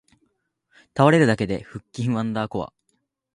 [0.97, 2.73] 倒れるだけで腹筋ワンダーコア